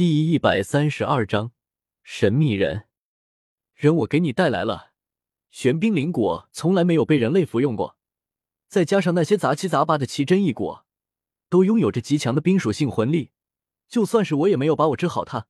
[0.00, 1.52] 第一百三十二章
[2.02, 2.86] 神秘人。
[3.74, 4.92] 人我给你带来了
[5.50, 7.98] 玄冰灵果，从来没有被人类服用过，
[8.66, 10.86] 再加上那些杂七杂八的奇珍异果，
[11.50, 13.32] 都拥有着极强的冰属性魂力。
[13.88, 15.48] 就算是我也没有把我治好它。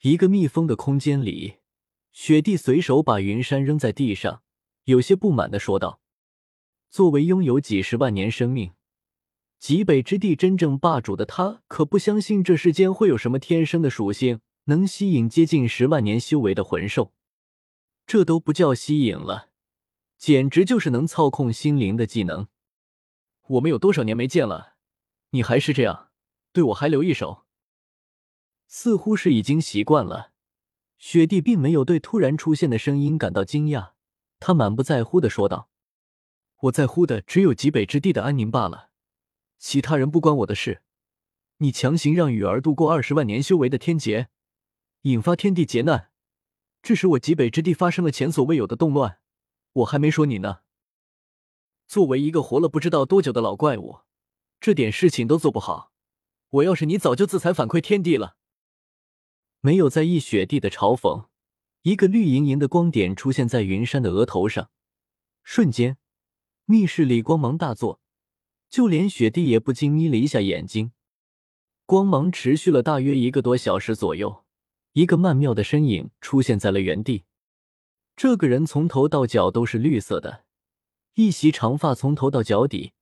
[0.00, 1.58] 一个密封的空间里，
[2.10, 4.42] 雪地随手把云山扔在地上，
[4.86, 6.00] 有些不满的说道
[6.90, 8.72] ：“作为拥有几十万年生命。”
[9.60, 17.12] 极北之地真正霸主的他，可不相信这世间会有什么天生的属性能吸引接近十万年修为的魂兽。
[18.06, 19.50] 这都不叫吸引了，
[20.16, 22.48] 简直就是能操控心灵的技能。
[23.48, 24.76] 我们有多少年没见了，
[25.32, 26.08] 你还是这样，
[26.54, 27.44] 对我还留一手？
[28.66, 30.32] 似乎是已经习惯了，
[30.96, 33.90] 雪帝并没有对突然出现的声音感到惊讶，
[34.38, 35.68] 他满不在乎的说道
[36.62, 38.88] ：“我在乎的只有极北之地的安宁罢了。”
[39.60, 40.82] 其他人不关我的事，
[41.58, 44.30] 你强行让雨儿度过二十万年修为的天劫，
[45.02, 46.10] 引发天地劫难，
[46.82, 49.18] 致使我极北之地发生了前所未有的动乱。
[49.72, 50.60] 我还没说你呢。
[51.86, 54.00] 作为一个活了不知道多久的老怪物，
[54.58, 55.92] 这点事情都做不好，
[56.48, 58.36] 我要是你早就自裁反馈天地了。
[59.60, 61.26] 没有在意雪地的嘲讽，
[61.82, 64.70] 一个绿莹莹的光点出现在云山的额头上，
[65.44, 65.98] 瞬间，
[66.64, 68.00] 密室里光芒大作。
[68.70, 70.92] 就连雪地也不禁眯了一下眼睛，
[71.86, 74.44] 光芒持续了大约一个多小时左右，
[74.92, 77.24] 一个曼妙的身影出现在了原地。
[78.14, 80.44] 这个人从头到脚都是绿色的，
[81.14, 82.92] 一袭长发从头到脚底，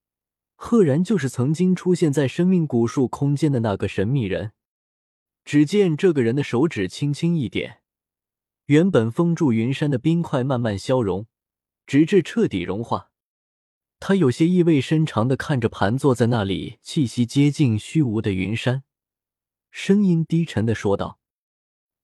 [0.56, 4.52] 赫然就是曾经出现在生命古树空间的那个神秘人。
[5.44, 7.82] 只见这个人的手指轻轻一点，
[8.66, 11.26] 原本封住云山的冰块慢慢消融，
[11.86, 13.10] 直至彻底融化。
[14.00, 18.84] 他有些意味深长的看着盘坐在那里、气息接近虚无的云山，
[19.70, 21.18] 声音低沉的说道：“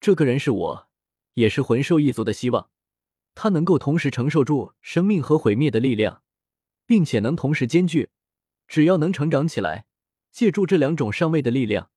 [0.00, 0.88] 这个人是我，
[1.34, 2.68] 也是魂兽一族的希望。
[3.34, 6.22] 他能够同时承受住生命和毁灭的力量，
[6.84, 8.10] 并且能同时兼具。
[8.66, 9.86] 只要能成长起来，
[10.30, 11.90] 借助这两种上位的力量，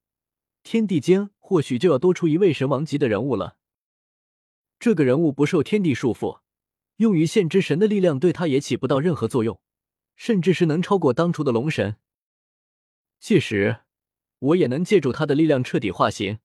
[0.64, 3.58] 天地间或许就要多出一位神王级的人物了。
[4.80, 6.42] 这个人物不受天地束缚，
[6.98, 9.60] 用于限制神的力量对他也起不到任何作用。”
[10.18, 11.96] 甚至是能超过当初的龙神。
[13.20, 13.78] 届时，
[14.40, 16.40] 我也能借助他的力量彻底化形，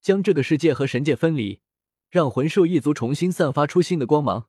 [0.00, 1.60] 将这个世界和神界分离，
[2.10, 4.48] 让魂兽一族重新散发出新的光芒。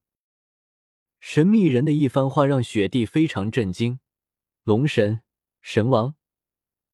[1.19, 3.99] 神秘人的一番话让雪帝非常震惊。
[4.63, 5.21] 龙神、
[5.61, 6.15] 神王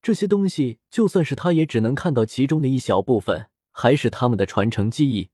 [0.01, 5.29] 这些东西，就算是他也只能看到其中的一小部分，还是他们的传承记忆。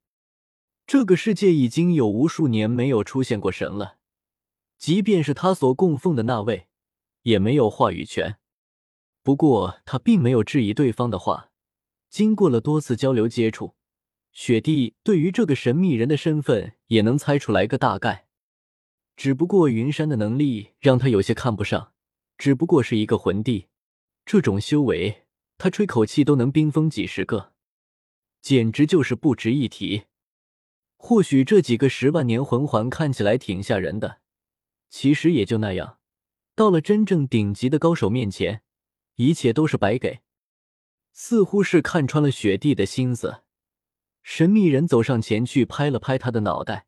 [0.87, 3.97] 这个世界已经有无数年没有出现过神了。
[4.77, 6.67] 即便是他所供奉的那位，
[7.23, 8.37] 也没有话语权。
[9.23, 11.51] 不过他并没有质疑对方的话。
[12.07, 13.75] 经过了多次交流接触，
[14.31, 18.27] 雪帝对于这个神秘人的身份也能猜出来个大概。
[19.17, 21.91] 只不过云山的能力让他有些看不上，
[22.37, 23.67] 只不过是一个魂帝，
[24.25, 25.25] 这种修为，
[25.57, 27.51] 他吹口气都能冰封几十个，
[28.41, 30.03] 简直就是不值一提。
[30.95, 34.19] 或许这几个十万年魂环看起来挺吓人的。
[34.89, 35.99] 其实也就那样，
[36.55, 38.63] 到了真正顶级的高手面前，
[39.15, 40.21] 一切都是白给。
[41.11, 43.43] 似乎是看穿了雪帝的心思，
[44.21, 46.87] 神秘人走上前去拍了拍他的脑袋，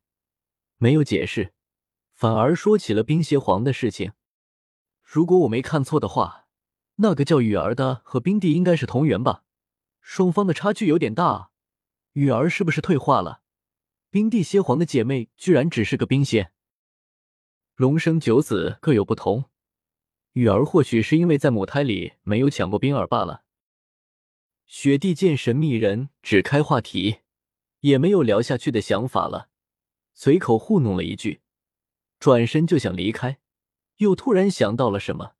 [0.76, 1.52] 没有解释，
[2.14, 4.12] 反而说起了冰蝎皇的事情。
[5.02, 6.46] 如果我没看错的话，
[6.96, 9.44] 那个叫雨儿的和冰帝应该是同源吧？
[10.00, 11.50] 双方的差距有点大，
[12.12, 13.42] 雨儿是不是退化了？
[14.10, 16.50] 冰帝蝎皇的姐妹居然只是个冰蝎。
[17.78, 19.44] 龙生九子各有不同，
[20.32, 23.44] 雨儿或许是因为在母胎里没有抢过冰儿罢了。
[24.66, 27.18] 雪帝见神秘人只开话题，
[27.78, 29.48] 也没有聊下去的想法了，
[30.12, 31.40] 随口糊弄了一句，
[32.18, 33.38] 转身就想离开，
[33.98, 35.34] 又突然想到了什么，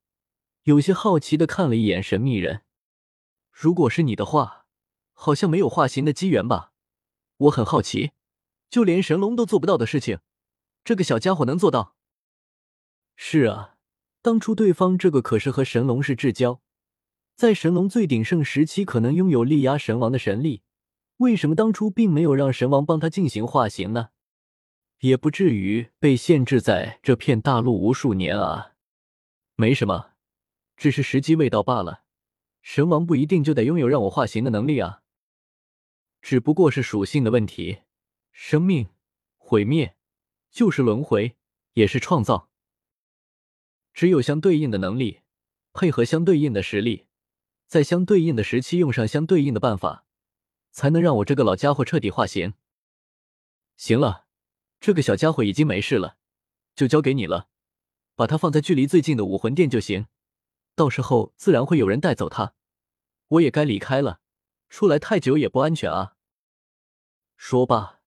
[0.63, 2.61] 有些好奇的看了一眼神秘人。
[3.51, 4.65] 如果是你的话，
[5.11, 6.71] 好像没有化形的机缘吧？
[7.35, 8.11] 我很好奇，
[8.69, 10.19] 就连神龙都做不到的事情，
[10.85, 11.97] 这个小家伙能做到？
[13.21, 13.75] 是啊，
[14.21, 16.61] 当初对方这个可是和神龙是至交，
[17.35, 20.63] 在神龙最鼎盛时期，可能拥有力压神王的神力。
[21.17, 24.11] 为什么当初并没有让神王帮他进行化形呢？
[24.99, 28.71] 也不至于被限制在这片大陆无数年啊。
[29.57, 30.11] 没什么，
[30.77, 32.03] 只是时机未到罢了。
[32.61, 35.01] 神王不一定就得拥有让我化形的能力啊，
[36.21, 37.79] 只不过是属性的问题。
[38.31, 38.87] 生命
[39.37, 39.97] 毁灭
[40.49, 41.35] 就是轮回，
[41.73, 42.48] 也是创造。
[43.99, 45.19] 只有相对应的能力，
[45.73, 47.07] 配合相对应的实力，
[47.67, 50.05] 在相对应的时期用上相对应的办法，
[50.71, 52.53] 才能让我这个老家伙彻底化形。
[53.75, 54.25] 行了，
[54.79, 56.15] 这个小家伙已经没事了，
[56.73, 57.49] 就交给你了，
[58.15, 60.07] 把他放在距离最近的武魂殿就行。
[60.75, 62.53] 到时候自然会有人带走他，
[63.27, 64.21] 我也该离开了，
[64.69, 66.15] 出来太久也不安全啊。
[67.35, 67.99] 说罢，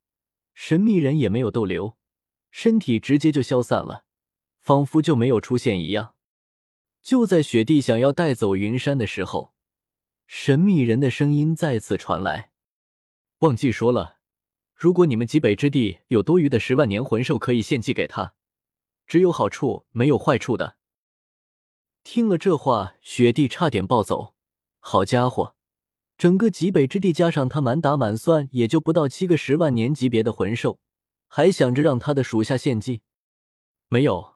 [0.55, 1.99] 神秘人也没有逗留，
[2.51, 4.07] 身体直接就消散了，
[4.63, 6.15] 仿佛就没有出现一样。
[7.03, 9.53] 就在雪地想要带走云山的时候，
[10.27, 12.53] 神秘人的声音再次传来
[13.41, 14.19] ：“忘记说了，
[14.75, 18.35] 如果你们极北之地有多余的十万年魂兽，可以献祭给他，
[19.07, 20.77] 只有好处没有坏处的。”
[22.05, 24.35] 听了这话，雪地差点暴走。
[24.79, 25.57] 好家伙，
[26.17, 30.79] 整个极北之地加上他满打满算也就不到七个十万年级别的魂兽，
[31.27, 33.03] 还想着让他的属下献祭？
[33.89, 34.32] 没有。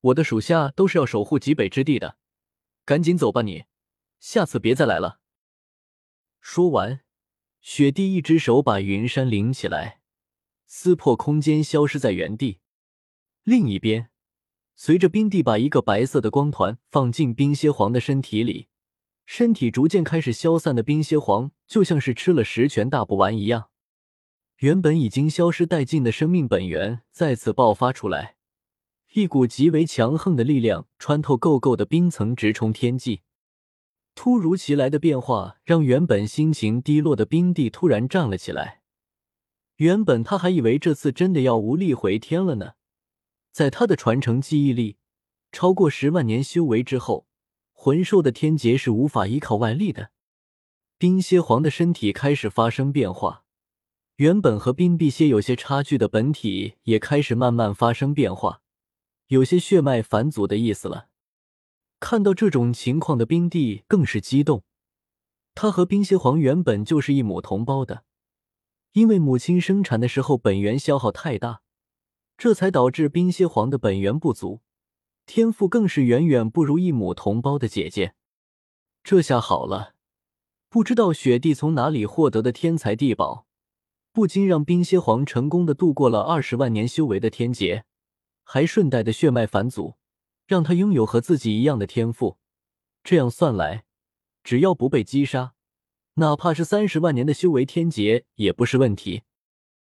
[0.00, 2.16] 我的属下都是要守护极北之地的，
[2.84, 3.64] 赶紧走吧你，
[4.20, 5.20] 下次别再来了。
[6.40, 7.00] 说完，
[7.60, 10.00] 雪帝一只手把云山拎起来，
[10.66, 12.60] 撕破空间，消失在原地。
[13.42, 14.10] 另一边，
[14.76, 18.68] 随着冰帝把一个白色的光团放进冰蝎皇的身体里，
[19.26, 23.70] 身体逐渐开始消散的冰蝎皇就像是吃了十全大补丸一样，
[24.58, 28.37] 原本已经消失殆尽的生命本源再次爆发出来。
[29.14, 33.22] 一股极为强横的力量穿透垢垢的冰层，直冲天际。
[34.14, 38.82] 突如其来的变化让原本心情低落的冰帝突然站了起来。
[39.76, 42.72] 原本他还以为这次真的要无力回天了呢。
[43.52, 44.98] 在他的传承记忆力
[45.52, 47.26] 超过十万年修为之后，
[47.72, 50.10] 魂兽的天劫是无法依靠外力的。
[50.98, 53.44] 冰蝎皇的身体开始发生变化，
[54.16, 58.62] 原本和冰碧蝎有些差距的本体也开始慢慢发生变化。
[59.28, 61.08] 有些血脉返祖的意思了。
[62.00, 64.62] 看到这种情况的冰帝更是激动。
[65.54, 68.04] 他和冰蝎皇原本就是一母同胞的，
[68.92, 71.62] 因为母亲生产的时候本源消耗太大，
[72.36, 74.60] 这才导致冰蝎皇的本源不足，
[75.26, 78.14] 天赋更是远远不如一母同胞的姐姐。
[79.02, 79.94] 这下好了，
[80.68, 83.46] 不知道雪帝从哪里获得的天才地宝，
[84.12, 87.84] 不禁让冰蝎皇成功的度过了二十万年修为的天劫。
[88.50, 89.96] 还顺带的血脉返祖，
[90.46, 92.38] 让他拥有和自己一样的天赋。
[93.04, 93.84] 这样算来，
[94.42, 95.52] 只要不被击杀，
[96.14, 99.24] 哪怕是三十万年的修为天劫也不是问题。